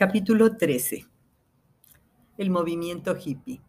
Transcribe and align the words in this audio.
Capítulo 0.00 0.56
13. 0.56 1.04
El 2.38 2.48
movimiento 2.48 3.14
hippie. 3.22 3.60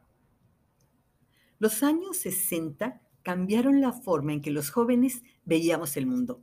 Los 1.60 1.84
años 1.84 2.16
60 2.16 3.02
cambiaron 3.22 3.82
la 3.82 3.92
forma 3.92 4.32
en 4.32 4.42
que 4.42 4.50
los 4.50 4.70
jóvenes 4.70 5.24
veíamos 5.44 5.98
el 5.98 6.06
mundo. 6.06 6.42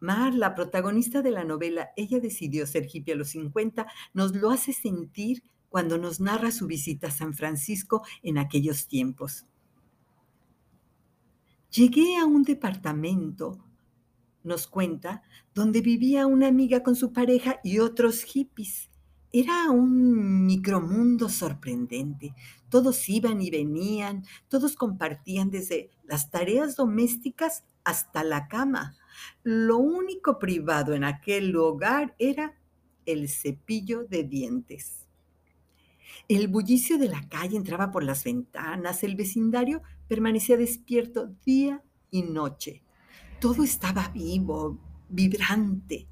Mar, 0.00 0.34
la 0.34 0.56
protagonista 0.56 1.22
de 1.22 1.30
la 1.30 1.44
novela 1.44 1.90
Ella 1.94 2.18
decidió 2.18 2.66
ser 2.66 2.88
hippie 2.92 3.14
a 3.14 3.16
los 3.16 3.28
50, 3.28 3.86
nos 4.12 4.34
lo 4.34 4.50
hace 4.50 4.72
sentir 4.72 5.44
cuando 5.68 5.98
nos 5.98 6.18
narra 6.18 6.50
su 6.50 6.66
visita 6.66 7.06
a 7.06 7.12
San 7.12 7.32
Francisco 7.32 8.02
en 8.24 8.38
aquellos 8.38 8.88
tiempos. 8.88 9.46
Llegué 11.70 12.16
a 12.16 12.24
un 12.24 12.42
departamento, 12.42 13.64
nos 14.42 14.66
cuenta, 14.66 15.22
donde 15.54 15.80
vivía 15.80 16.26
una 16.26 16.48
amiga 16.48 16.82
con 16.82 16.96
su 16.96 17.12
pareja 17.12 17.60
y 17.62 17.78
otros 17.78 18.24
hippies. 18.24 18.90
Era 19.38 19.70
un 19.70 20.46
micromundo 20.46 21.28
sorprendente. 21.28 22.34
Todos 22.70 23.06
iban 23.10 23.42
y 23.42 23.50
venían, 23.50 24.24
todos 24.48 24.76
compartían 24.76 25.50
desde 25.50 25.90
las 26.04 26.30
tareas 26.30 26.74
domésticas 26.74 27.62
hasta 27.84 28.24
la 28.24 28.48
cama. 28.48 28.96
Lo 29.42 29.76
único 29.76 30.38
privado 30.38 30.94
en 30.94 31.04
aquel 31.04 31.50
lugar 31.50 32.14
era 32.18 32.58
el 33.04 33.28
cepillo 33.28 34.04
de 34.04 34.24
dientes. 34.24 35.06
El 36.28 36.48
bullicio 36.48 36.96
de 36.96 37.10
la 37.10 37.28
calle 37.28 37.58
entraba 37.58 37.90
por 37.90 38.04
las 38.04 38.24
ventanas, 38.24 39.04
el 39.04 39.16
vecindario 39.16 39.82
permanecía 40.08 40.56
despierto 40.56 41.36
día 41.44 41.84
y 42.10 42.22
noche. 42.22 42.82
Todo 43.38 43.64
estaba 43.64 44.08
vivo, 44.08 44.78
vibrante. 45.10 46.08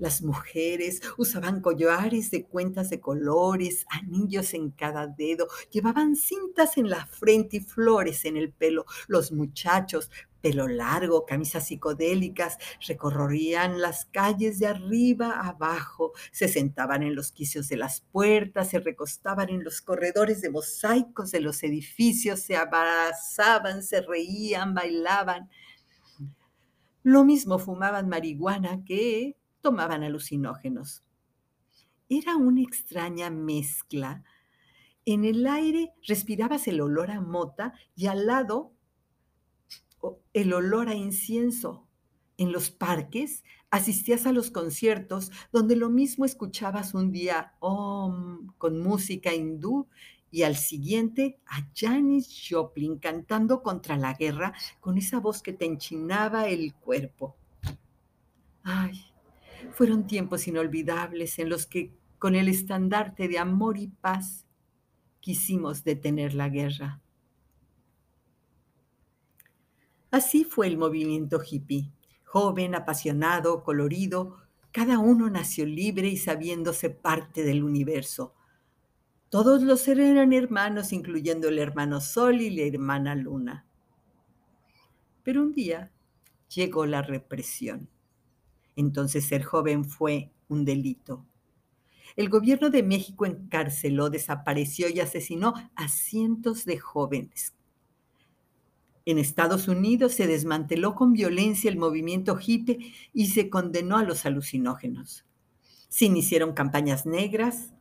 Las 0.00 0.22
mujeres 0.22 1.02
usaban 1.18 1.60
collares 1.60 2.30
de 2.30 2.44
cuentas 2.44 2.88
de 2.88 3.00
colores, 3.00 3.84
anillos 3.90 4.54
en 4.54 4.70
cada 4.70 5.06
dedo, 5.06 5.46
llevaban 5.70 6.16
cintas 6.16 6.78
en 6.78 6.88
la 6.88 7.04
frente 7.04 7.58
y 7.58 7.60
flores 7.60 8.24
en 8.24 8.38
el 8.38 8.50
pelo. 8.50 8.86
Los 9.08 9.30
muchachos, 9.30 10.10
pelo 10.40 10.68
largo, 10.68 11.26
camisas 11.26 11.66
psicodélicas, 11.66 12.56
recorrían 12.88 13.82
las 13.82 14.06
calles 14.06 14.58
de 14.58 14.68
arriba 14.68 15.32
a 15.32 15.48
abajo, 15.48 16.12
se 16.32 16.48
sentaban 16.48 17.02
en 17.02 17.14
los 17.14 17.30
quicios 17.30 17.68
de 17.68 17.76
las 17.76 18.00
puertas, 18.00 18.70
se 18.70 18.80
recostaban 18.80 19.50
en 19.50 19.62
los 19.62 19.82
corredores 19.82 20.40
de 20.40 20.48
mosaicos 20.48 21.30
de 21.30 21.40
los 21.40 21.62
edificios, 21.62 22.40
se 22.40 22.56
abrazaban, 22.56 23.82
se 23.82 24.00
reían, 24.00 24.72
bailaban. 24.72 25.50
Lo 27.02 27.22
mismo 27.22 27.58
fumaban 27.58 28.08
marihuana 28.08 28.82
que 28.86 29.36
tomaban 29.60 30.02
alucinógenos. 30.02 31.02
Era 32.08 32.36
una 32.36 32.62
extraña 32.62 33.30
mezcla. 33.30 34.24
En 35.04 35.24
el 35.24 35.46
aire 35.46 35.92
respirabas 36.06 36.66
el 36.68 36.80
olor 36.80 37.10
a 37.10 37.20
mota 37.20 37.74
y 37.94 38.06
al 38.06 38.26
lado 38.26 38.72
el 40.32 40.52
olor 40.52 40.88
a 40.88 40.94
incienso. 40.94 41.86
En 42.36 42.52
los 42.52 42.70
parques 42.70 43.44
asistías 43.70 44.26
a 44.26 44.32
los 44.32 44.50
conciertos 44.50 45.30
donde 45.52 45.76
lo 45.76 45.90
mismo 45.90 46.24
escuchabas 46.24 46.94
un 46.94 47.12
día 47.12 47.54
con 47.60 48.80
música 48.80 49.34
hindú 49.34 49.86
y 50.30 50.42
al 50.44 50.56
siguiente 50.56 51.38
a 51.46 51.68
Janis 51.74 52.48
Joplin 52.48 52.98
cantando 52.98 53.62
contra 53.62 53.96
la 53.96 54.14
guerra 54.14 54.54
con 54.80 54.96
esa 54.96 55.18
voz 55.18 55.42
que 55.42 55.52
te 55.52 55.66
enchinaba 55.66 56.48
el 56.48 56.74
cuerpo. 56.74 57.36
Ay, 58.62 59.09
fueron 59.72 60.06
tiempos 60.06 60.46
inolvidables 60.48 61.38
en 61.38 61.48
los 61.48 61.66
que, 61.66 61.92
con 62.18 62.34
el 62.34 62.48
estandarte 62.48 63.28
de 63.28 63.38
amor 63.38 63.78
y 63.78 63.88
paz, 63.88 64.46
quisimos 65.20 65.84
detener 65.84 66.34
la 66.34 66.48
guerra. 66.48 67.00
Así 70.10 70.44
fue 70.44 70.66
el 70.66 70.76
movimiento 70.76 71.40
hippie, 71.42 71.92
joven, 72.24 72.74
apasionado, 72.74 73.62
colorido, 73.62 74.36
cada 74.72 74.98
uno 74.98 75.28
nació 75.30 75.66
libre 75.66 76.08
y 76.08 76.16
sabiéndose 76.16 76.90
parte 76.90 77.42
del 77.42 77.64
universo. 77.64 78.34
Todos 79.28 79.62
los 79.62 79.86
eran 79.86 80.32
hermanos, 80.32 80.92
incluyendo 80.92 81.48
el 81.48 81.58
hermano 81.58 82.00
Sol 82.00 82.40
y 82.40 82.50
la 82.50 82.62
hermana 82.62 83.14
Luna. 83.14 83.64
Pero 85.22 85.42
un 85.42 85.52
día 85.52 85.90
llegó 86.54 86.86
la 86.86 87.02
represión. 87.02 87.88
Entonces 88.76 89.26
ser 89.26 89.42
joven 89.42 89.84
fue 89.84 90.30
un 90.48 90.64
delito. 90.64 91.24
El 92.16 92.28
gobierno 92.28 92.70
de 92.70 92.82
México 92.82 93.26
encarceló, 93.26 94.10
desapareció 94.10 94.88
y 94.88 95.00
asesinó 95.00 95.54
a 95.74 95.88
cientos 95.88 96.64
de 96.64 96.78
jóvenes. 96.78 97.54
En 99.06 99.18
Estados 99.18 99.68
Unidos 99.68 100.12
se 100.12 100.26
desmanteló 100.26 100.94
con 100.94 101.12
violencia 101.12 101.70
el 101.70 101.76
movimiento 101.76 102.38
hippie 102.38 102.92
y 103.12 103.28
se 103.28 103.48
condenó 103.48 103.96
a 103.96 104.04
los 104.04 104.26
alucinógenos. 104.26 105.24
Se 105.88 106.04
iniciaron 106.04 106.52
campañas 106.52 107.06
negras 107.06 107.72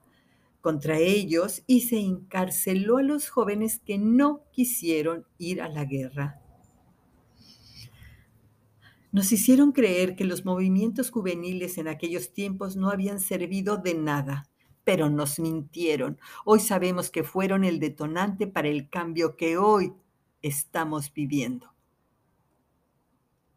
contra 0.61 0.97
ellos 0.97 1.63
y 1.67 1.81
se 1.81 1.99
encarceló 1.99 2.97
a 2.97 3.03
los 3.03 3.29
jóvenes 3.29 3.81
que 3.85 3.97
no 3.97 4.43
quisieron 4.51 5.25
ir 5.37 5.61
a 5.61 5.69
la 5.69 5.85
guerra. 5.85 6.41
Nos 9.11 9.31
hicieron 9.31 9.71
creer 9.71 10.15
que 10.15 10.23
los 10.23 10.45
movimientos 10.45 11.09
juveniles 11.09 11.79
en 11.79 11.87
aquellos 11.87 12.31
tiempos 12.31 12.75
no 12.75 12.91
habían 12.91 13.19
servido 13.19 13.77
de 13.77 13.95
nada, 13.95 14.47
pero 14.83 15.09
nos 15.09 15.39
mintieron. 15.39 16.19
Hoy 16.45 16.59
sabemos 16.59 17.09
que 17.09 17.23
fueron 17.23 17.63
el 17.63 17.79
detonante 17.79 18.45
para 18.45 18.67
el 18.67 18.87
cambio 18.87 19.35
que 19.35 19.57
hoy 19.57 19.93
estamos 20.43 21.11
viviendo. 21.11 21.73